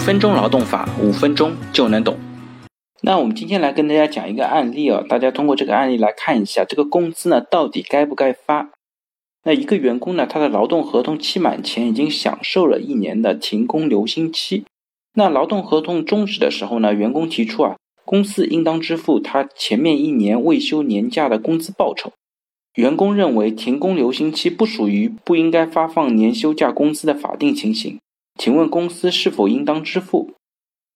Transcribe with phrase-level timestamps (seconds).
[0.00, 2.18] 分钟劳动法，五分钟就能懂。
[3.02, 8.70] 那我们今天来跟大家讲一个案例啊，大家通过这个案例来看一下，这个工资呢到底该不该发？
[9.44, 14.64] 那一个员工呢，他的劳动合同期满前已经享受了一年的停工留薪期。
[15.14, 17.76] 那劳动合同终止的时候呢，员工提出啊，
[18.06, 22.12] 公司应当支付他前面一年未休年假的工资报酬。
[22.74, 27.98] 员工认为停工留薪期不属于不应该发放年休假工资的法定情形，
[28.40, 30.30] 请问公司是否应当支付？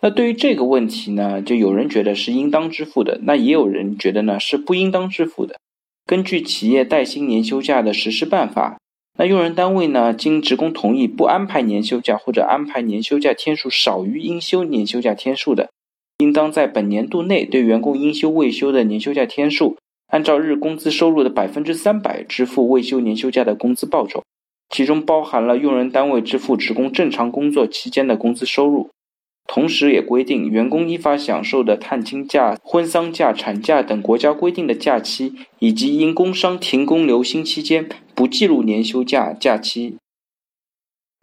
[0.00, 5.56] 那对于这个问题呢，就有人觉得是应当支付的，那也有人觉得呢是不应当支付的。
[6.06, 8.78] 根据企业带薪年休假的实施办法，
[9.18, 15.68] 那用人单位呢，经职工同意不安排年休假或者安排年休假天数少于应休年休假天数的，
[16.16, 24.22] 应当在本年度内对员工应休未休的年休假天数，按照日工资收入的百分之三百支付未休年休假的工资报酬，
[24.68, 28.90] 其中包含了用人单位支付职工正常工作期间的工资收入。
[29.48, 39.98] 同时，也规定员工依法享受的探亲假、婚丧假、产假等国家规定的假期，以及因工伤停工留薪期间不计入年休假假期。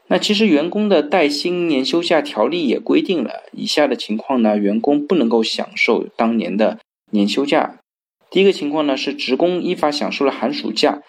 [0.07, 6.79] 那其实员工的带薪年休假条例也规定了以下的情况呢，员工不能够享受当年的
[7.11, 7.79] 年休假。
[8.29, 11.01] 第一个情况呢是职工依法享受了寒暑假，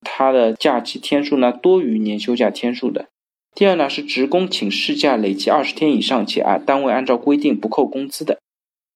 [0.00, 3.08] 他的假期天数呢多于年休假天数的。
[3.54, 8.38] 第二呢是职工请事假累计二十天以上且按单位按照规定不扣工资的。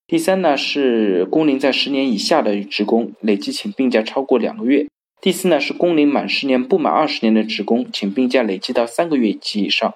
[0.06, 4.86] 第三呢是工龄在十年以下的职工累计请病假超过两个月。
[5.20, 9.94] 第四呢是工龄满十年不满二十年的职工请病假累计到三个月及以上。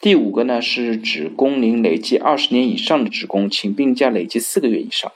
[0.00, 5.10] 第五个呢是指工龄累计二十年以上的职工请病假累计四个月以上。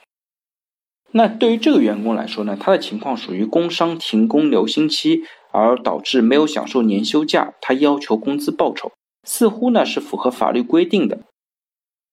[1.13, 5.23] 那对于这个员工来说呢，他的情况属于工伤停工留薪期。
[5.55, 8.91] 而导致没有享受年休假，他要求工资报酬，
[9.23, 11.19] 似乎呢是符合法律规定的。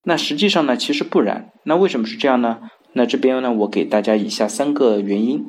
[0.05, 1.51] 那实际上呢，其实不然。
[1.65, 2.59] 那为什么是这样呢？
[2.93, 5.47] 那这边呢，我给大家以下三个原因。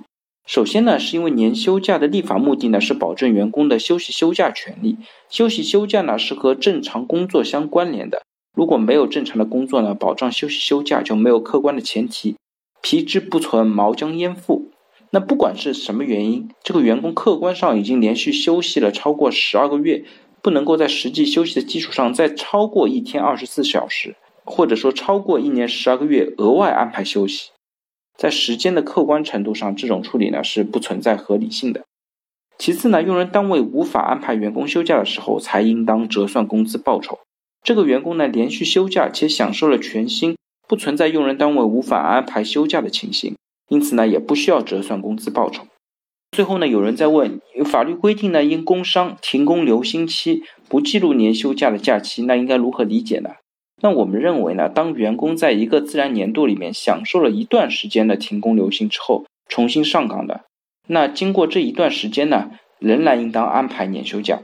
[0.47, 4.97] 首先呢，是因为年休假的立法目的呢是保证员工的休息休假权利。
[5.29, 8.21] 休息休假呢是和正常工作相关联的。
[8.55, 12.37] 如果没有正常的工作呢，保障休息休假就没有客观的前提。
[12.81, 14.71] 皮之不存，毛将焉附？
[15.11, 20.05] 那不管是什么原因，这个员工客观上已经连续休息了超过十二个月，
[20.41, 24.15] 不能够在实际休息的基础上再超过一天二十四小时，
[24.45, 27.51] 或者说超过一年十二个月额外安排休息，
[28.17, 31.83] 在时间的客观程度上，这种处理呢是不存在合理性的。
[32.57, 37.19] 其次呢，用人单位无法安排员工休假的时候，才应当折算工资报酬。
[37.63, 40.35] 这个员工呢连续休假且享受了全薪，
[40.71, 43.35] 不存在用人单位无法安排休假的情形。
[43.67, 45.67] 因此呢，也不需要折算工资报酬。
[46.31, 53.31] 最后呢，有人在问，法律规定呢，因工伤停工留薪期不计入年休假的假期，那应该如何理解呢？
[53.81, 60.45] 那我们认为呢，当员工在一个自然年度里面享受了一段时间的停工留薪之后，重新上岗的，
[60.87, 64.39] 那经过这一段时间呢，仍然应当安排年休假。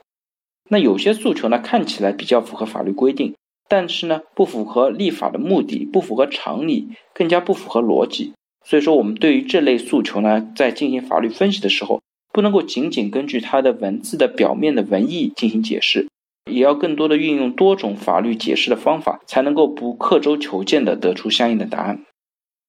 [0.70, 3.34] 那有些诉求呢，看起来比较符合法律规定，
[3.70, 8.34] 但是呢，不符合立法的目的，不符合常理，更加不符合逻辑。
[8.66, 12.02] 所以说，我们对于这类诉求呢，在进行法律分析的时候，
[12.34, 16.08] 不能够仅仅根据它的文字的表面的文意进行解释，
[16.52, 22.04] 也要更多的运用多种法律解释的方法，才能够不刻舟求剑的得出相应的答案。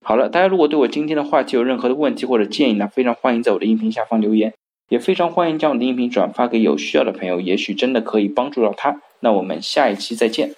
[0.05, 4.55] 好了，大家如果对我今天的话题有任何的问题或者建议呢，非常欢迎在我的音频下方留言，
[4.89, 9.01] 也非常欢迎将我的音频转发给有需要的朋友，也许真的可以帮助到他。
[9.21, 10.55] 那我们下一期再见。